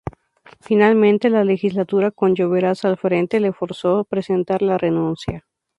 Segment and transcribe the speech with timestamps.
[0.61, 5.45] Finalmente, la legislatura, con Lloveras al frente, lo forzó a presentar la renuncia.